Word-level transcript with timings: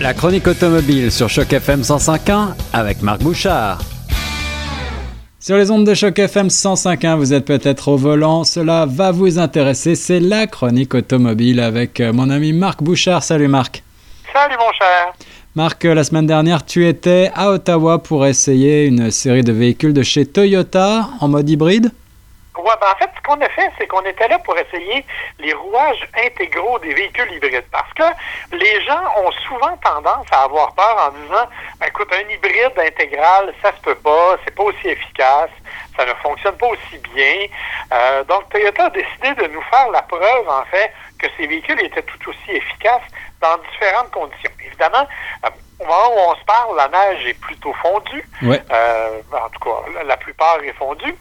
La 0.00 0.14
chronique 0.14 0.46
automobile 0.46 1.12
sur 1.12 1.28
Choc 1.28 1.52
FM 1.52 1.82
105.1 1.82 2.54
avec 2.72 3.02
Marc 3.02 3.20
Bouchard. 3.20 3.82
Sur 5.38 5.58
les 5.58 5.70
ondes 5.70 5.86
de 5.86 5.92
Choc 5.92 6.18
FM 6.18 6.46
105.1, 6.46 7.16
vous 7.16 7.34
êtes 7.34 7.44
peut-être 7.44 7.88
au 7.88 7.98
volant, 7.98 8.44
cela 8.44 8.86
va 8.86 9.10
vous 9.10 9.38
intéresser, 9.38 9.94
c'est 9.94 10.18
la 10.18 10.46
chronique 10.46 10.94
automobile 10.94 11.60
avec 11.60 12.00
euh, 12.00 12.14
mon 12.14 12.30
ami 12.30 12.54
Marc 12.54 12.82
Bouchard. 12.82 13.22
Salut 13.22 13.48
Marc. 13.48 13.82
Salut 14.32 14.56
mon 14.58 14.72
cher. 14.72 15.12
Marc, 15.54 15.84
euh, 15.84 15.94
la 15.94 16.02
semaine 16.04 16.26
dernière, 16.26 16.64
tu 16.64 16.88
étais 16.88 17.30
à 17.34 17.50
Ottawa 17.50 18.02
pour 18.02 18.24
essayer 18.24 18.86
une 18.86 19.10
série 19.10 19.44
de 19.44 19.52
véhicules 19.52 19.92
de 19.92 20.02
chez 20.02 20.24
Toyota 20.24 21.10
en 21.20 21.28
mode 21.28 21.50
hybride 21.50 21.92
Ouais, 22.58 22.74
ben 22.80 22.88
en 22.92 22.96
fait, 22.96 23.10
ce 23.16 23.22
qu'on 23.22 23.40
a 23.40 23.48
fait, 23.48 23.70
c'est 23.78 23.86
qu'on 23.86 24.02
était 24.02 24.26
là 24.26 24.38
pour 24.40 24.58
essayer 24.58 25.06
les 25.38 25.52
rouages 25.52 26.06
intégraux 26.16 26.78
des 26.80 26.92
véhicules 26.92 27.32
hybrides. 27.32 27.64
Parce 27.70 27.92
que 27.94 28.56
les 28.56 28.84
gens 28.84 29.00
ont 29.18 29.30
souvent 29.46 29.76
tendance 29.76 30.26
à 30.32 30.42
avoir 30.42 30.74
peur 30.74 30.96
en 31.08 31.10
disant 31.12 31.48
ben, 31.78 31.86
écoute, 31.86 32.08
un 32.12 32.28
hybride 32.28 32.78
intégral, 32.78 33.54
ça 33.62 33.72
se 33.72 33.80
peut 33.82 33.94
pas, 33.94 34.36
c'est 34.44 34.54
pas 34.54 34.64
aussi 34.64 34.88
efficace, 34.88 35.50
ça 35.96 36.04
ne 36.04 36.14
fonctionne 36.14 36.56
pas 36.56 36.66
aussi 36.66 36.98
bien. 37.14 37.46
Euh, 37.92 38.24
donc, 38.24 38.48
Toyota 38.50 38.86
a 38.86 38.90
décidé 38.90 39.34
de 39.34 39.46
nous 39.46 39.62
faire 39.62 39.88
la 39.90 40.02
preuve, 40.02 40.48
en 40.48 40.64
fait, 40.64 40.92
que 41.18 41.28
ces 41.36 41.46
véhicules 41.46 41.80
étaient 41.84 42.02
tout 42.02 42.30
aussi 42.30 42.50
efficaces 42.50 43.08
dans 43.40 43.58
différentes 43.70 44.10
conditions. 44.10 44.50
Évidemment, 44.66 45.06
euh, 45.44 45.50
au 45.78 45.84
moment 45.84 46.14
où 46.14 46.30
on 46.30 46.34
se 46.34 46.44
parle, 46.44 46.76
la 46.76 46.88
neige 46.88 47.26
est 47.26 47.40
plutôt 47.40 47.72
fondue. 47.74 48.28
Ouais. 48.42 48.60
Euh, 48.70 49.20
en 49.32 49.48
tout 49.50 49.60
cas, 49.60 50.02
la 50.04 50.16
plupart 50.16 50.58
est 50.64 50.72
fondue 50.72 51.16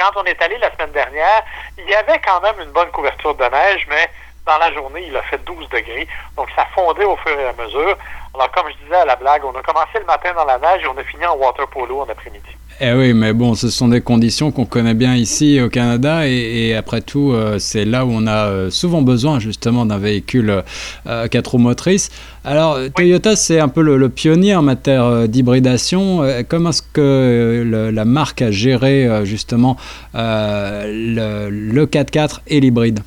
quand 0.00 0.20
on 0.20 0.24
est 0.24 0.40
allé 0.42 0.56
la 0.58 0.72
semaine 0.72 0.92
dernière, 0.92 1.42
il 1.76 1.88
y 1.88 1.94
avait 1.94 2.18
quand 2.20 2.40
même 2.40 2.58
une 2.60 2.72
bonne 2.72 2.90
couverture 2.90 3.34
de 3.34 3.44
neige, 3.44 3.86
mais 3.88 4.08
dans 4.46 4.58
la 4.58 4.72
journée, 4.72 5.04
il 5.06 5.16
a 5.16 5.22
fait 5.22 5.40
12 5.44 5.68
degrés. 5.68 6.08
Donc, 6.36 6.48
ça 6.56 6.66
fondait 6.74 7.04
au 7.04 7.16
fur 7.16 7.38
et 7.38 7.46
à 7.46 7.52
mesure. 7.52 7.96
Alors, 8.34 8.50
comme 8.52 8.66
je 8.70 8.84
disais 8.84 8.96
à 8.96 9.04
la 9.04 9.16
blague, 9.16 9.44
on 9.44 9.56
a 9.56 9.62
commencé 9.62 9.98
le 9.98 10.06
matin 10.06 10.32
dans 10.34 10.44
la 10.44 10.58
neige 10.58 10.82
et 10.82 10.86
on 10.86 10.96
a 10.96 11.04
fini 11.04 11.24
en 11.26 11.36
water 11.36 11.66
polo 11.68 12.00
en 12.00 12.08
après-midi. 12.08 12.56
Eh 12.82 12.94
oui, 12.94 13.12
mais 13.12 13.34
bon, 13.34 13.54
ce 13.54 13.68
sont 13.68 13.88
des 13.88 14.00
conditions 14.00 14.52
qu'on 14.52 14.64
connaît 14.64 14.94
bien 14.94 15.14
ici 15.14 15.60
au 15.60 15.68
Canada 15.68 16.26
et, 16.26 16.74
après 16.74 17.02
tout, 17.02 17.32
euh, 17.32 17.58
c'est 17.58 17.84
là 17.84 18.06
où 18.06 18.10
on 18.10 18.26
a 18.26 18.46
euh, 18.46 18.70
souvent 18.70 19.02
besoin 19.02 19.38
justement 19.38 19.84
d'un 19.84 19.98
véhicule 19.98 20.62
euh, 21.06 21.28
quatre 21.28 21.48
roues 21.48 21.58
motrices. 21.58 22.08
Alors, 22.42 22.78
Toyota, 22.96 23.36
c'est 23.36 23.60
un 23.60 23.68
peu 23.68 23.82
le, 23.82 24.08
pionnier 24.08 24.54
en 24.56 24.62
matière 24.62 25.28
d'hybridation. 25.28 26.22
comment 26.48 26.70
est-ce 26.70 26.82
que 26.82 27.90
la 27.92 28.04
marque 28.06 28.40
a 28.40 28.50
géré 28.50 29.26
justement 29.26 29.76
le, 30.14 31.50
le 31.50 31.84
4x4 31.84 32.40
et 32.46 32.60
l'hybride? 32.60 33.00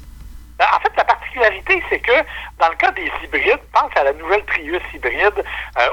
Ben, 0.59 0.65
en 0.71 0.79
fait, 0.81 0.91
la 0.95 1.03
particularité, 1.33 1.83
c'est 1.89 1.99
que 1.99 2.11
dans 2.59 2.69
le 2.69 2.75
cas 2.75 2.91
des 2.91 3.09
hybrides, 3.23 3.59
pense 3.71 3.91
à 3.95 4.03
la 4.03 4.13
nouvelle 4.13 4.43
Prius 4.45 4.81
hybride, 4.93 5.43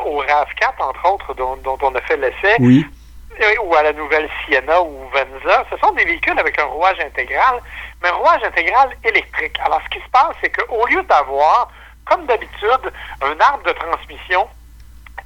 au 0.04 0.22
RAV4, 0.22 0.82
entre 0.82 1.12
autres, 1.12 1.34
dont, 1.34 1.56
dont 1.56 1.78
on 1.82 1.94
a 1.94 2.00
fait 2.02 2.16
l'essai. 2.16 2.56
Oui 2.58 2.86
ou 3.62 3.74
à 3.74 3.82
la 3.82 3.94
nouvelle 3.94 4.28
Sienna 4.44 4.82
ou 4.82 5.08
Venza, 5.14 5.64
ce 5.70 5.76
sont 5.78 5.92
des 5.92 6.04
véhicules 6.04 6.38
avec 6.38 6.58
un 6.58 6.64
rouage 6.64 7.00
intégral, 7.00 7.60
mais 8.02 8.10
un 8.10 8.12
rouage 8.12 8.42
intégral 8.44 8.90
électrique. 9.02 9.58
Alors, 9.64 9.80
ce 9.84 9.88
qui 9.88 10.04
se 10.04 10.10
passe, 10.10 10.34
c'est 10.42 10.50
qu'au 10.50 10.86
lieu 10.86 11.02
d'avoir, 11.04 11.70
comme 12.04 12.26
d'habitude, 12.26 12.92
un 13.22 13.40
arbre 13.40 13.64
de 13.64 13.72
transmission 13.72 14.46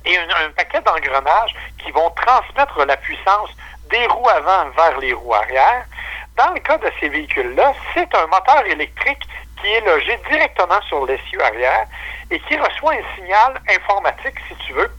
et 0.04 0.16
un, 0.16 0.50
paquet 0.54 0.80
d'engrenages 0.82 1.56
qui 1.82 1.90
vont 1.90 2.08
transmettre 2.10 2.84
la 2.84 2.96
puissance 2.98 3.50
des 3.90 4.06
roues 4.06 4.28
avant 4.28 4.70
vers 4.76 4.98
les 5.00 5.12
roues 5.12 5.34
arrière, 5.34 5.84
dans 6.36 6.52
le 6.52 6.60
cas 6.60 6.78
de 6.78 6.90
ces 7.00 7.08
véhicules-là, 7.08 7.72
c'est 7.94 8.14
un 8.14 8.26
moteur 8.26 8.64
électrique 8.66 9.22
qui 9.64 9.72
est 9.72 9.80
logé 9.80 10.18
directement 10.30 10.80
sur 10.88 11.06
l'essieu 11.06 11.42
arrière 11.42 11.86
et 12.30 12.38
qui 12.40 12.56
reçoit 12.56 12.92
un 12.92 13.16
signal 13.16 13.60
informatique, 13.68 14.34
si 14.48 14.54
tu 14.66 14.74
veux, 14.74 14.90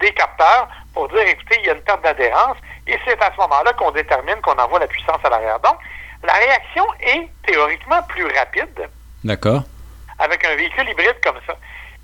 des 0.00 0.10
capteurs 0.12 0.68
pour 0.94 1.08
dire, 1.08 1.20
écoutez, 1.20 1.58
il 1.60 1.66
y 1.66 1.70
a 1.70 1.74
une 1.74 1.82
perte 1.82 2.02
d'adhérence, 2.02 2.56
et 2.86 2.98
c'est 3.04 3.22
à 3.22 3.30
ce 3.32 3.40
moment-là 3.42 3.72
qu'on 3.74 3.90
détermine 3.90 4.40
qu'on 4.42 4.54
envoie 4.54 4.78
la 4.78 4.86
puissance 4.86 5.18
à 5.22 5.28
l'arrière. 5.28 5.60
Donc, 5.60 5.76
la 6.22 6.32
réaction 6.32 6.84
est 7.00 7.28
théoriquement 7.46 8.02
plus 8.04 8.26
rapide. 8.26 8.88
D'accord. 9.22 9.62
Avec 10.18 10.44
un 10.46 10.56
véhicule 10.56 10.88
hybride 10.88 11.16
comme 11.22 11.38
ça. 11.46 11.54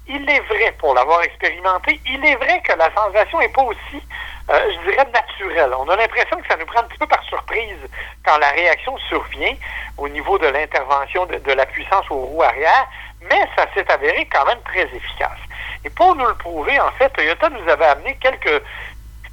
Il 0.09 0.29
est 0.29 0.41
vrai, 0.41 0.75
pour 0.79 0.95
l'avoir 0.95 1.23
expérimenté, 1.23 2.01
il 2.07 2.25
est 2.25 2.35
vrai 2.37 2.61
que 2.63 2.77
la 2.77 2.93
sensation 2.93 3.39
n'est 3.39 3.49
pas 3.49 3.63
aussi, 3.63 4.03
euh, 4.51 4.71
je 4.75 4.91
dirais, 4.91 5.07
naturelle. 5.13 5.73
On 5.79 5.89
a 5.89 5.97
l'impression 5.97 6.37
que 6.39 6.49
ça 6.49 6.57
nous 6.57 6.67
prend 6.67 6.81
un 6.81 6.85
petit 6.85 6.99
peu 6.99 7.07
par 7.07 7.23
surprise 7.23 7.79
quand 8.25 8.37
la 8.39 8.51
réaction 8.51 8.97
survient 9.09 9.55
au 9.97 10.09
niveau 10.09 10.39
de 10.39 10.49
l'intervention 10.49 11.27
de, 11.27 11.53
la 11.53 11.67
puissance 11.67 12.05
aux 12.11 12.17
roues 12.17 12.43
arrière, 12.43 12.89
mais 13.23 13.41
ça 13.57 13.67
s'est 13.75 13.91
avéré 13.91 14.27
quand 14.27 14.45
même 14.45 14.61
très 14.65 14.83
efficace. 14.83 15.39
Et 15.85 15.91
pour 15.91 16.17
nous 16.17 16.27
le 16.27 16.35
prouver, 16.35 16.81
en 16.81 16.91
fait, 16.93 17.09
Toyota 17.11 17.49
nous 17.51 17.69
avait 17.69 17.87
amené 17.87 18.17
quelques, 18.21 18.63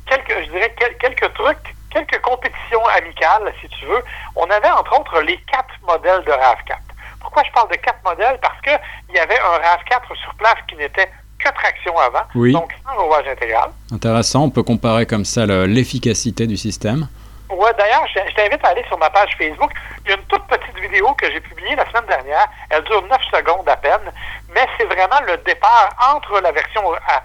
quelques 0.07 0.40
je 0.46 0.51
dirais, 0.51 0.74
quelques 1.00 1.34
trucs, 1.34 1.75
quelques 1.90 2.22
compétitions 2.22 2.86
amicales, 2.86 3.53
si 3.59 3.68
tu 3.69 3.86
veux. 3.86 4.03
On 4.36 4.47
avait, 4.50 4.69
entre 4.69 5.00
autres, 5.00 5.19
les 5.22 5.38
quatre 5.51 5.74
modèles 5.81 6.24
de 6.25 6.31
RAV4. 6.31 6.89
Pourquoi 7.19 7.44
je 7.44 7.52
parle 7.52 7.69
de 7.69 7.75
quatre 7.75 8.03
modèles? 8.03 8.40
Parce 8.41 8.59
qu'il 8.62 9.16
y 9.16 9.19
avait 9.19 9.40
un 9.40 9.57
RAV4 9.57 10.16
sur 10.22 10.34
place 10.35 10.56
qui 10.68 10.75
n'était 10.75 11.09
que 11.40 11.50
traction 11.53 11.97
avant, 11.97 12.25
donc 12.52 12.72
sans 12.85 13.02
rouage 13.02 13.28
intégral. 13.28 13.69
Intéressant, 13.94 14.44
on 14.44 14.50
peut 14.50 14.63
comparer 14.63 15.06
comme 15.06 15.25
ça 15.25 15.46
l'efficacité 15.46 16.47
du 16.47 16.57
système. 16.57 17.07
Oui, 17.50 17.69
d'ailleurs, 17.78 18.06
je, 18.13 18.34
t'invite 18.35 18.63
à 18.63 18.69
aller 18.69 18.84
sur 18.88 18.97
ma 19.00 19.09
page 19.09 19.35
Facebook. 19.38 19.72
Il 20.06 20.12
y 20.12 20.13
a 20.13 20.18
une 20.18 20.24
toute 20.24 20.44
petite 20.44 20.78
vidéo 20.80 21.12
que 21.13 21.31
j'ai 21.31 21.40
publiée 21.40 21.75
la 21.75 21.85
semaine 21.90 22.06
dernière. 22.07 22.47
Elle 22.69 22.84
dure 22.84 23.03
9 23.09 23.19
secondes 23.34 23.68
à 23.68 23.75
peine, 23.75 24.12
mais 24.53 24.66
c'est 24.78 24.86
vraiment 24.86 25.19
le 25.25 25.38
départ 25.38 25.90
entre 26.13 26.40
la 26.41 26.51
version 26.51 26.94
à 26.94 27.24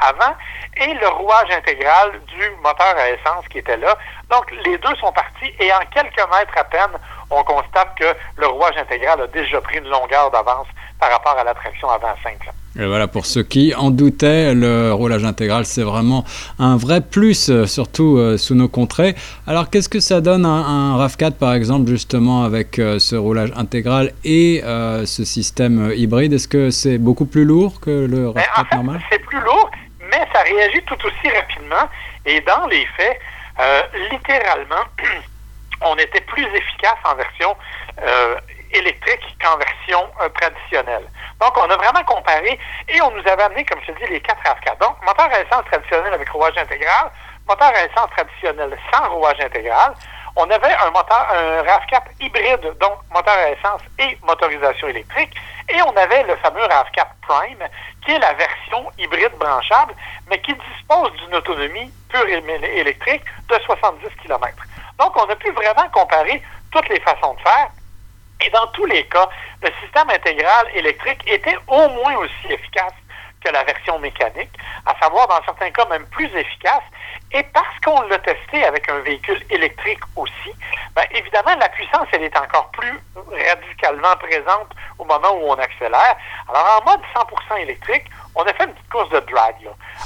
avant 0.00 0.34
et 0.76 0.94
le 0.94 1.08
rouage 1.08 1.50
intégral 1.50 2.20
du 2.26 2.50
moteur 2.62 2.96
à 2.96 3.10
essence 3.10 3.46
qui 3.50 3.58
était 3.58 3.76
là. 3.76 3.96
Donc, 4.30 4.50
les 4.64 4.78
deux 4.78 4.94
sont 4.96 5.12
partis 5.12 5.52
et 5.58 5.72
en 5.72 5.80
quelques 5.92 6.30
mètres 6.32 6.56
à 6.56 6.64
peine, 6.64 6.98
on 7.30 7.42
constate 7.44 7.94
que 7.96 8.14
le 8.36 8.46
rouage 8.46 8.76
intégral 8.76 9.20
a 9.20 9.26
déjà 9.28 9.60
pris 9.60 9.78
une 9.78 9.88
longueur 9.88 10.30
d'avance 10.30 10.66
par 10.98 11.10
rapport 11.10 11.38
à 11.38 11.44
la 11.44 11.54
traction 11.54 11.88
avant 11.88 12.14
simple. 12.22 12.50
Et 12.76 12.86
voilà, 12.86 13.06
pour 13.06 13.24
ceux 13.24 13.44
qui 13.44 13.72
en 13.72 13.90
doutaient, 13.92 14.52
le 14.52 14.92
roulage 14.92 15.24
intégral, 15.24 15.64
c'est 15.64 15.84
vraiment 15.84 16.24
un 16.58 16.76
vrai 16.76 17.00
plus, 17.00 17.48
euh, 17.48 17.66
surtout 17.66 18.18
euh, 18.18 18.36
sous 18.36 18.56
nos 18.56 18.66
contrées. 18.66 19.14
Alors, 19.46 19.70
qu'est-ce 19.70 19.88
que 19.88 20.00
ça 20.00 20.20
donne 20.20 20.44
un, 20.44 20.98
RAV4, 20.98 21.34
par 21.34 21.54
exemple, 21.54 21.88
justement, 21.88 22.42
avec 22.42 22.80
euh, 22.80 22.98
ce 22.98 23.14
roulage 23.14 23.52
intégral 23.54 24.12
et 24.24 24.62
ce 24.64 25.24
système 25.24 25.92
hybride? 25.94 26.32
Est-ce 26.32 26.48
que 26.48 26.70
c'est 26.70 26.98
beaucoup 26.98 27.26
plus 27.26 27.44
lourd 27.44 27.78
que 27.80 27.90
le 27.90 28.32
ben, 28.32 28.40
RAV4 28.40 28.60
en 28.60 28.64
fait, 28.64 28.74
normal? 28.74 29.00
C'est 29.08 29.20
plus 29.20 29.40
lourd, 29.40 29.70
mais 30.10 30.26
ça 30.32 30.42
réagit 30.42 30.82
tout 30.86 30.98
aussi 31.06 31.32
rapidement. 31.32 31.88
Et 32.26 32.40
dans 32.40 32.66
les 32.66 32.86
faits, 32.96 33.20
littéralement, 34.10 34.84
on 35.82 35.94
était 35.94 36.22
plus 36.22 36.42
efficace 36.42 36.98
en 37.04 37.14
version 37.14 37.54
électrique 38.74 39.36
qu'en 39.40 39.56
version 39.56 40.08
traditionnelle. 40.40 41.06
Donc, 41.40 41.56
on 41.56 41.70
a 41.70 41.76
vraiment 41.76 42.04
comparé 42.04 42.58
et 42.88 43.00
on 43.02 43.10
nous 43.10 43.26
avait 43.26 43.42
amené, 43.42 43.64
comme 43.64 43.80
je 43.86 43.92
te 43.92 43.98
dis, 43.98 44.10
les 44.10 44.20
quatre 44.20 44.42
RAV4. 44.42 44.78
Donc, 44.80 44.96
moteur 45.04 45.28
à 45.32 45.40
essence 45.40 45.64
traditionnel 45.70 46.12
avec 46.12 46.28
rouage 46.30 46.56
intégral, 46.56 47.10
moteur 47.48 47.68
à 47.68 47.84
essence 47.84 48.10
traditionnel 48.16 48.76
sans 48.92 49.08
rouage 49.10 49.40
intégral. 49.40 49.94
On 50.36 50.50
avait 50.50 50.74
un 50.74 50.90
moteur, 50.90 51.26
un 51.32 51.62
RAV4 51.62 52.02
hybride, 52.20 52.76
donc 52.80 52.98
moteur 53.12 53.34
à 53.34 53.50
essence 53.50 53.82
et 53.98 54.18
motorisation 54.22 54.88
électrique. 54.88 55.32
Et 55.68 55.80
on 55.82 55.96
avait 55.96 56.24
le 56.24 56.36
fameux 56.36 56.64
RAV4 56.64 57.06
Prime, 57.22 57.68
qui 58.04 58.12
est 58.12 58.18
la 58.18 58.32
version 58.34 58.90
hybride 58.98 59.32
branchable, 59.38 59.94
mais 60.28 60.40
qui 60.40 60.54
dispose 60.54 61.12
d'une 61.12 61.36
autonomie 61.36 61.92
pure 62.10 62.26
électrique 62.26 63.24
de 63.48 63.58
70 63.64 64.08
km. 64.22 64.48
Donc, 64.98 65.16
on 65.16 65.30
a 65.30 65.36
pu 65.36 65.50
vraiment 65.52 65.88
comparer 65.92 66.42
toutes 66.72 66.88
les 66.88 67.00
façons 67.00 67.34
de 67.34 67.40
faire 67.40 67.68
et 68.40 68.50
dans 68.50 68.66
tous 68.68 68.86
les 68.86 69.04
cas, 69.06 69.28
le 69.62 69.70
système 69.82 70.10
intégral 70.10 70.66
électrique 70.74 71.22
était 71.26 71.56
au 71.66 71.88
moins 71.88 72.16
aussi 72.16 72.52
efficace 72.52 72.92
que 73.44 73.52
la 73.52 73.62
version 73.64 73.98
mécanique, 73.98 74.50
à 74.86 74.98
savoir 74.98 75.28
dans 75.28 75.42
certains 75.44 75.70
cas 75.70 75.84
même 75.86 76.06
plus 76.06 76.26
efficace. 76.34 76.82
Et 77.32 77.42
parce 77.52 77.78
qu'on 77.84 78.00
l'a 78.02 78.18
testé 78.18 78.64
avec 78.64 78.88
un 78.88 79.00
véhicule 79.00 79.42
électrique 79.50 80.00
aussi, 80.16 80.52
bien, 80.94 81.04
évidemment, 81.10 81.54
la 81.60 81.68
puissance, 81.68 82.06
elle 82.12 82.22
est 82.22 82.36
encore 82.36 82.70
plus 82.70 82.98
radicalement 83.14 84.16
présente 84.16 84.68
au 84.98 85.04
moment 85.04 85.32
où 85.32 85.50
on 85.50 85.54
accélère. 85.54 86.16
Alors, 86.48 86.80
en 86.80 86.90
mode 86.90 87.00
100% 87.14 87.62
électrique, 87.62 88.04
on 88.34 88.42
a 88.42 88.52
fait 88.54 88.64
une 88.64 88.72
petite 88.72 88.88
course 88.88 89.10
de 89.10 89.20
drag 89.20 89.56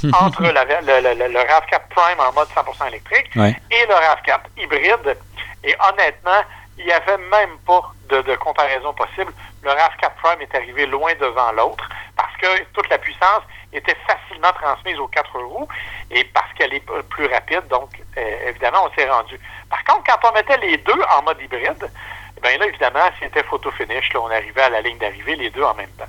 entre 0.21 0.41
le, 0.43 0.49
RAV4 0.49 1.79
Prime 1.89 2.19
en 2.19 2.33
mode 2.33 2.47
100% 2.49 2.87
électrique 2.87 3.29
et 3.35 3.85
le 3.85 3.93
RAV4 3.93 4.39
hybride. 4.57 5.17
Et 5.63 5.75
honnêtement, 5.87 6.41
il 6.79 6.85
n'y 6.85 6.91
avait 6.91 7.17
même 7.17 7.57
pas 7.65 7.93
de, 8.09 8.35
comparaison 8.37 8.93
possible. 8.93 9.31
Le 9.63 9.69
RAV4 9.69 10.11
Prime 10.23 10.41
est 10.41 10.55
arrivé 10.55 10.85
loin 10.85 11.11
devant 11.19 11.51
l'autre 11.51 11.87
parce 12.15 12.35
que 12.37 12.63
toute 12.73 12.89
la 12.89 12.97
puissance 12.97 13.43
était 13.73 13.95
facilement 14.07 14.51
transmise 14.53 14.97
aux 14.97 15.07
quatre 15.07 15.37
roues 15.39 15.67
et 16.09 16.23
parce 16.23 16.51
qu'elle 16.53 16.73
est 16.73 16.83
plus 17.09 17.27
rapide. 17.27 17.67
Donc, 17.69 17.89
euh, 18.17 18.49
évidemment, 18.49 18.87
on 18.89 18.95
s'est 18.95 19.09
rendu. 19.09 19.39
Par 19.69 19.83
contre, 19.83 20.03
quand 20.05 20.29
on 20.29 20.33
mettait 20.33 20.57
les 20.57 20.77
deux 20.77 21.01
en 21.17 21.23
mode 21.23 21.39
hybride, 21.41 21.91
eh 22.37 22.41
bien 22.41 22.57
là, 22.57 22.65
évidemment, 22.65 23.09
c'était 23.19 23.43
photo 23.43 23.69
finish. 23.71 24.11
Là, 24.13 24.21
on 24.21 24.31
arrivait 24.31 24.61
à 24.61 24.69
la 24.69 24.81
ligne 24.81 24.97
d'arrivée 24.97 25.35
les 25.35 25.49
deux 25.49 25.63
en 25.63 25.75
même 25.75 25.91
temps. 25.91 26.05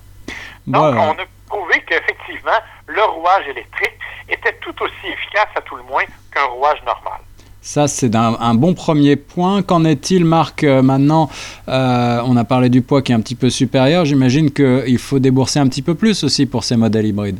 Donc, 0.66 0.94
on 0.94 1.12
a 1.12 1.26
prouvé 1.48 1.82
qu'effectivement, 1.82 2.52
effectivement, 2.52 2.60
le 2.86 3.02
rouage 3.02 3.48
électrique 3.48 3.98
était 4.28 4.52
tout 4.60 4.82
aussi 4.82 5.08
efficace 5.08 5.48
à 5.56 5.60
tout 5.62 5.74
le 5.74 5.82
moins 5.82 6.04
qu'un 6.32 6.44
rouage 6.44 6.80
normal. 6.84 7.20
Ça, 7.62 7.88
c'est 7.88 8.14
un, 8.14 8.54
bon 8.54 8.74
premier 8.74 9.16
point. 9.16 9.62
Qu'en 9.62 9.84
est-il, 9.84 10.24
Marc 10.24 10.64
euh, 10.64 10.80
Maintenant, 10.80 11.28
euh, 11.68 12.20
on 12.24 12.36
a 12.36 12.44
parlé 12.44 12.70
du 12.70 12.80
poids 12.80 13.02
qui 13.02 13.12
est 13.12 13.14
un 13.14 13.20
petit 13.20 13.34
peu 13.34 13.50
supérieur. 13.50 14.06
J'imagine 14.06 14.50
qu'il 14.50 14.98
faut 14.98 15.18
débourser 15.18 15.58
un 15.58 15.68
petit 15.68 15.82
peu 15.82 15.94
plus 15.94 16.24
aussi 16.24 16.46
pour 16.46 16.64
ces 16.64 16.76
modèles 16.76 17.06
hybrides 17.06 17.38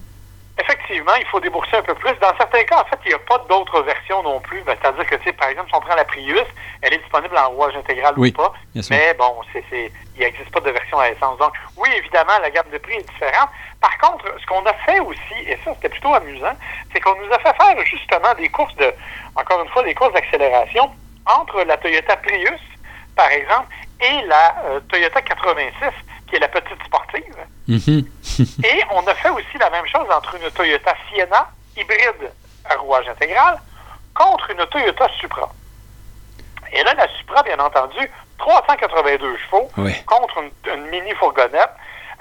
il 1.19 1.27
faut 1.27 1.41
débourser 1.41 1.77
un 1.77 1.83
peu 1.83 1.95
plus. 1.95 2.13
Dans 2.21 2.37
certains 2.37 2.65
cas, 2.65 2.83
en 2.83 2.85
fait, 2.85 2.99
il 3.05 3.09
n'y 3.09 3.15
a 3.15 3.19
pas 3.19 3.39
d'autres 3.49 3.83
versions 3.83 4.23
non 4.23 4.41
plus. 4.41 4.63
Ben, 4.63 4.77
c'est-à-dire 4.81 5.07
que, 5.07 5.31
par 5.33 5.49
exemple, 5.49 5.69
si 5.71 5.75
on 5.75 5.81
prend 5.81 5.95
la 5.95 6.05
Prius, 6.05 6.45
elle 6.83 6.95
est 6.95 6.99
disponible 6.99 7.37
en 7.37 7.51
rouage 7.51 7.77
intégral 7.77 8.19
ou 8.19 8.31
pas. 8.33 8.53
Mais 8.91 9.15
bon, 9.15 9.37
c'est, 9.53 9.65
il 9.71 10.21
n'existe 10.21 10.51
pas 10.51 10.61
de 10.61 10.71
version 10.71 10.99
à 10.99 11.11
essence. 11.11 11.39
Donc, 11.39 11.53
oui, 11.77 11.89
évidemment, 11.97 12.33
la 12.43 12.51
gamme 12.51 12.71
de 12.73 12.79
prix 12.79 12.95
est 12.95 13.09
différente. 13.09 13.49
Par 13.81 13.97
contre, 13.99 14.27
ce 14.41 14.47
qu'on 14.47 14.65
a 14.67 14.75
fait 14.75 15.01
aussi, 15.01 15.41
et 15.47 15.59
ça, 15.65 15.73
c'était 15.75 15.89
plutôt 15.89 16.15
amusant, 16.15 16.53
c'est 16.93 17.01
qu'on 17.01 17.15
nous 17.17 17.33
a 17.33 17.39
fait 17.39 17.55
faire 17.57 17.85
justement 17.85 18.35
des 18.37 18.49
courses 18.49 18.77
de, 18.77 18.93
encore 19.37 19.63
une 19.63 19.69
fois, 19.71 19.83
des 19.83 19.95
courses 19.95 20.13
d'accélération 20.13 20.91
entre 21.27 21.63
la 21.63 21.77
Toyota 21.77 22.17
Prius, 22.17 22.61
par 23.17 23.31
exemple, 23.31 23.69
et 24.01 24.27
la 24.27 24.55
euh, 24.65 24.81
Toyota 24.89 25.21
86 25.23 25.75
qui 26.31 26.37
est 26.37 26.41
la 26.41 26.49
petite 26.49 26.83
sportive. 26.85 27.37
Mhm. 27.69 28.05
et 28.65 28.83
on 28.93 29.07
a 29.07 29.15
fait 29.15 29.31
aussi 29.31 29.59
la 29.59 29.69
même 29.71 29.87
chose 29.87 30.07
entre 30.11 30.37
une 30.37 30.51
Toyota 30.51 30.95
Sienna 31.09 31.51
hybride 31.77 32.33
à 32.65 32.77
rouage 32.77 33.09
intégral 33.09 33.61
contre 34.15 34.51
une 34.51 34.65
Toyota 34.67 35.09
Supra. 35.21 35.53
Et 36.73 36.83
là, 36.85 36.95
la 36.95 37.09
Supra, 37.19 37.43
bien 37.43 37.59
entendu, 37.59 38.11
382 38.39 39.37
chevaux 39.39 39.69
contre 40.07 40.45
une, 40.73 40.87
mini 40.87 41.13
fourgonnette. 41.15 41.71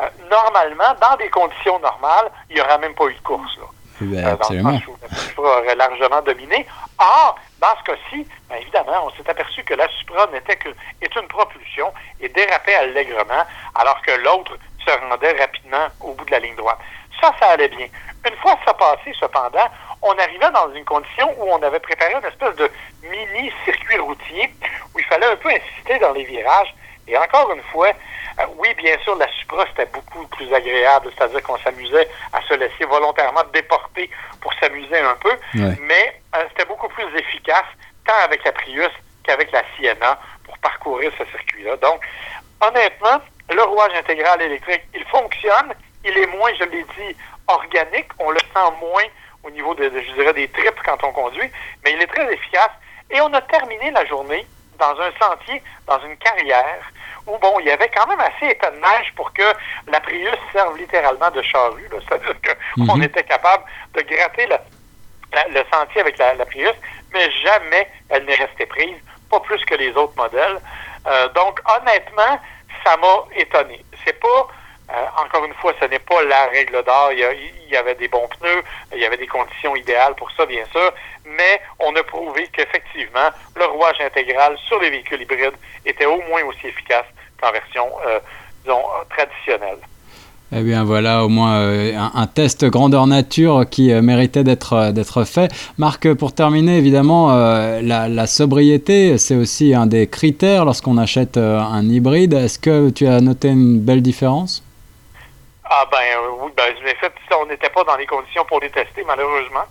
Euh, 0.02 0.06
normalement, 0.30 0.96
dans 1.02 1.18
des 1.18 1.30
conditions 1.30 1.78
normales, 1.80 2.32
il 2.50 2.56
n'y 2.56 2.62
aurait 2.62 2.78
même 2.80 2.96
pas 2.96 3.06
eu 3.08 3.14
de 3.14 3.20
course. 3.20 3.58
Là. 3.58 3.66
Ben, 4.02 4.26
euh, 4.26 4.32
absolument. 4.32 4.72
la 4.72 5.18
Supra 5.18 5.60
aurait 5.60 5.76
largement 5.76 6.22
dominé. 6.22 6.66
Or, 7.00 7.40
dans 7.60 7.76
ce 7.80 7.84
cas-ci, 7.84 8.28
bien 8.50 8.58
évidemment, 8.58 9.06
on 9.06 9.10
s'est 9.12 9.30
aperçu 9.30 9.64
que 9.64 9.74
la 9.74 9.88
Supra 9.88 10.28
n'était 10.34 10.58
que 10.58 10.70
est 11.02 11.16
une 11.16 11.28
propulsion 11.28 11.94
et 12.20 12.28
dérapait 12.30 12.76
allègrement, 12.76 13.46
alors 13.76 14.02
que 14.02 14.12
l'autre 14.12 14.58
se 14.86 14.92
rendait 15.08 15.32
rapidement 15.40 15.88
au 16.02 16.14
bout 16.14 16.26
de 16.26 16.32
la 16.32 16.40
ligne 16.40 16.56
droite. 16.56 16.80
Ça, 17.22 17.34
ça 17.40 17.52
allait 17.52 17.70
bien. 17.70 17.88
Une 18.28 18.36
fois 18.38 18.58
ça 18.66 18.74
passé, 18.74 19.14
cependant, 19.18 19.68
on 20.02 20.12
arrivait 20.18 20.52
dans 20.52 20.74
une 20.74 20.86
condition 20.86 21.34
où 21.38 21.52
on 21.52 21.62
avait 21.64 21.80
préparé 21.80 22.14
une 22.14 22.26
espèce 22.26 22.56
de 22.56 22.70
mini 23.04 23.52
circuit 23.64 23.98
routier 23.98 24.54
où 24.94 25.00
il 25.00 25.06
fallait 25.06 25.26
un 25.26 25.36
peu 25.38 25.50
insister 25.50 26.00
dans 26.00 26.12
les 26.12 26.24
virages. 26.24 26.74
Et 27.08 27.18
encore 27.18 27.52
une 27.54 27.64
fois, 27.64 27.92
euh, 28.40 28.44
oui, 28.58 28.70
bien 28.78 28.98
sûr, 29.04 29.16
la 29.16 29.28
Supra, 29.40 29.66
c'était 29.68 29.90
beaucoup 29.92 30.26
plus 30.28 30.54
agréable, 30.54 31.12
c'est-à-dire 31.18 31.42
qu'on 31.44 31.58
s'amusait 31.58 32.08
à 32.34 32.42
se 32.44 32.54
laisser 32.54 32.86
volontairement 32.86 33.44
déporter 33.54 34.10
pour 34.42 34.54
s'amuser 34.60 35.00
un 35.00 35.16
peu, 35.16 35.32
mais 35.54 36.22
euh, 36.36 36.44
c'était 36.50 36.66
beaucoup 36.66 36.88
plus 36.90 37.09
efficace, 37.20 37.66
tant 38.06 38.26
avec 38.26 38.44
la 38.44 38.52
Prius 38.52 38.90
qu'avec 39.24 39.52
la 39.52 39.64
Sienna, 39.76 40.20
pour 40.44 40.58
parcourir 40.60 41.12
ce 41.18 41.26
circuit-là. 41.26 41.78
Donc, 41.78 42.02
honnêtement, 42.62 43.22
le 43.52 43.64
rouage 43.64 43.94
intégral 43.94 44.42
électrique, 44.42 44.84
il 44.94 45.04
fonctionne, 45.06 45.74
il 46.04 46.18
est 46.18 46.28
moins, 46.28 46.52
je 46.60 46.66
l'ai 46.66 46.84
dit, 46.84 47.16
organique, 47.48 48.10
on 48.20 48.32
le 48.32 48.40
sent 48.40 48.72
moins 48.80 49.04
au 49.44 49.50
niveau, 49.52 49.74
de, 49.76 49.84
je 49.86 50.14
dirais, 50.14 50.34
des 50.34 50.48
tripes 50.50 50.80
quand 50.86 51.04
on 51.04 51.12
conduit, 51.12 51.50
mais 51.84 51.94
il 51.94 52.02
est 52.02 52.08
très 52.08 52.32
efficace. 52.34 52.72
Et 53.10 53.20
on 53.22 53.34
a 53.34 53.42
terminé 53.42 53.92
la 53.92 54.06
journée 54.06 54.46
dans 54.78 54.96
un 55.00 55.12
sentier, 55.20 55.62
dans 55.88 56.00
une 56.06 56.16
carrière, 56.18 56.92
où, 57.28 57.38
bon, 57.38 57.60
il 57.60 57.68
y 57.68 57.72
avait 57.72 57.90
quand 57.90 58.08
même 58.08 58.20
assez 58.20 58.52
état 58.52 58.72
de 58.72 58.78
neige 58.78 59.14
pour 59.16 59.32
que 59.34 59.44
la 59.88 60.00
Prius 60.00 60.36
serve 60.54 60.78
littéralement 60.78 61.32
de 61.32 61.42
charrue. 61.42 61.88
C'est-à-dire 61.92 62.36
qu'on 62.76 62.96
mhm. 62.96 63.04
était 63.04 63.24
capable 63.24 63.64
de 63.94 64.02
gratter 64.02 64.48
le 65.34 65.64
sentier 65.72 66.02
avec 66.02 66.18
la, 66.18 66.34
Prius, 66.46 66.74
mais 67.14 67.30
jamais 67.32 67.88
elle 68.10 68.26
n'est 68.26 68.36
restée 68.36 68.66
prise, 68.66 68.96
pas 69.30 69.40
plus 69.40 69.64
que 69.66 69.76
les 69.76 69.92
autres 69.92 70.16
modèles. 70.18 70.60
Euh, 71.08 71.28
donc, 71.30 71.60
honnêtement, 71.66 72.40
ça 72.84 72.98
m'a 72.98 73.26
étonné. 73.36 73.84
C'est 74.06 74.20
pas, 74.20 74.48
euh, 74.92 75.06
encore 75.24 75.46
une 75.46 75.54
fois, 75.56 75.74
ce 75.80 75.86
n'est 75.86 76.00
pas 76.00 76.24
la 76.24 76.48
règle 76.48 76.84
d'or. 76.84 77.12
Il, 77.12 77.20
il, 77.66 77.70
y 77.70 77.78
avait 77.78 77.96
des 77.96 78.08
bons 78.08 78.28
pneus, 78.40 78.64
il 78.94 79.00
y 79.00 79.06
avait 79.06 79.18
des 79.18 79.28
conditions 79.28 79.76
idéales 79.76 80.16
pour 80.16 80.32
ça, 80.32 80.46
bien 80.46 80.66
sûr, 80.72 80.92
mais 81.26 81.62
on 81.80 81.96
a 81.96 82.04
prouvé 82.04 82.48
qu'effectivement, 82.52 83.30
le 83.56 83.66
rouage 83.66 84.02
intégral 84.02 84.58
sur 84.68 84.80
les 84.80 84.90
véhicules 84.90 85.22
hybrides 85.22 85.58
était 85.86 86.06
au 86.06 86.22
moins 86.24 86.44
aussi 86.44 86.68
efficace 86.68 87.06
qu'en 87.40 87.52
version, 87.52 87.90
euh, 88.08 88.20
disons, 88.64 88.84
traditionnelle. 89.10 89.80
Eh 90.52 90.62
bien 90.64 90.84
voilà, 90.84 91.24
au 91.24 91.30
moins 91.30 91.60
euh, 91.60 91.96
un, 91.96 92.26
test 92.26 92.66
grandeur 92.66 93.06
nature 93.06 93.66
qui 93.70 93.94
euh, 93.94 94.02
méritait 94.02 94.44
d'être 94.44 94.92
d'être 94.92 95.24
fait. 95.24 95.52
Marc, 95.78 96.12
pour 96.16 96.34
terminer, 96.34 96.78
évidemment, 96.78 97.30
la, 97.82 98.28
sobriété, 98.28 99.18
c'est 99.20 99.36
aussi 99.36 99.76
un 99.76 99.86
des 99.86 100.08
critères 100.08 100.66
lorsqu'on 100.66 100.98
achète 100.98 101.38
un 101.38 101.84
hybride. 101.84 102.34
Est-ce 102.34 102.58
que 102.58 102.90
tu 102.90 103.06
as 103.06 103.22
noté 103.22 103.50
une 103.50 103.80
belle 103.80 104.02
différence? 104.02 104.64
Ah 105.72 105.86
ben 105.92 105.98
oui, 106.42 106.52
ben 106.58 106.64
en 106.64 107.00
fait, 107.00 107.14
on 107.40 107.46
n'était 107.46 107.70
pas 107.70 107.84
dans 107.84 107.96
les 107.96 108.08
conditions 108.08 108.44
pour 108.46 108.60
les 108.60 108.72
tester, 108.72 109.04
malheureusement. 109.06 109.66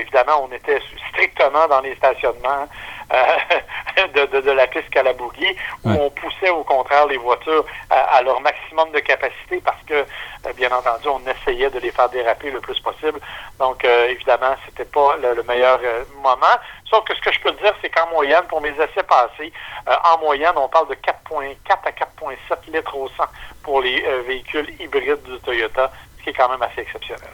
évidemment, 0.00 0.46
on 0.48 0.54
était 0.54 0.80
strictement 1.10 1.66
dans 1.68 1.80
les 1.80 1.96
stationnements. 1.96 2.68
Euh, 3.12 4.06
de, 4.14 4.40
de, 4.40 4.50
la 4.50 4.66
piste 4.66 4.90
Calabougui, 4.90 5.56
où 5.84 5.90
on 5.90 6.10
poussait 6.10 6.50
au 6.50 6.62
contraire 6.62 7.06
les 7.06 7.16
voitures 7.16 7.64
à, 7.90 8.20
leur 8.22 8.40
maximum 8.40 8.90
de 8.92 8.98
capacité 9.00 9.60
parce 9.64 9.82
que, 9.86 9.94
euh, 9.94 10.52
bien 10.56 10.70
entendu, 10.70 11.08
on 11.08 11.20
essayait 11.26 11.70
de 11.70 11.78
les 11.78 11.90
faire 11.90 12.08
déraper 12.10 12.50
le 12.50 12.60
plus 12.60 12.78
possible. 12.80 13.18
Donc, 13.58 13.84
euh, 13.84 14.08
évidemment, 14.08 14.54
c'était 14.66 14.84
pas 14.84 15.16
le, 15.16 15.42
meilleur 15.42 15.80
moment. 16.22 16.46
Sauf 16.90 17.04
que 17.04 17.14
ce 17.14 17.20
que 17.22 17.32
je 17.32 17.40
peux 17.40 17.52
dire, 17.52 17.74
c'est 17.80 17.88
qu'en 17.88 18.08
moyenne, 18.08 18.44
pour 18.48 18.60
mes 18.60 18.70
essais 18.70 19.02
passés, 19.08 19.52
en 19.86 20.18
moyenne, 20.18 20.52
on 20.56 20.68
parle 20.68 20.88
de 20.88 20.94
4,4 20.94 21.56
à 21.84 21.90
4,7 21.90 22.70
litres 22.72 22.96
au 22.96 23.08
100 23.08 23.24
pour 23.62 23.80
les 23.80 24.00
véhicules 24.26 24.68
hybrides 24.78 25.22
du 25.22 25.38
Toyota, 25.40 25.90
ce 26.18 26.24
qui 26.24 26.30
est 26.30 26.34
quand 26.34 26.48
même 26.48 26.62
assez 26.62 26.82
exceptionnel. 26.82 27.30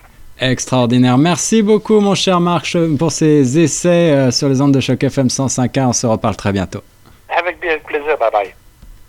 Extraordinaire. 0.51 1.17
Merci 1.17 1.63
beaucoup, 1.63 2.01
mon 2.01 2.15
cher 2.15 2.39
Marc, 2.39 2.77
pour 2.99 3.11
ces 3.13 3.59
essais 3.59 4.11
euh, 4.11 4.31
sur 4.31 4.49
les 4.49 4.61
ondes 4.61 4.75
de 4.75 4.81
choc 4.81 5.03
FM 5.03 5.29
105.1. 5.29 5.87
On 5.87 5.93
se 5.95 6.07
reparle 6.07 6.37
très 6.37 6.53
bientôt. 6.53 6.83
Avec 7.31 7.59
plaisir. 7.61 8.19
Bye 8.19 8.31
bye. 8.31 8.55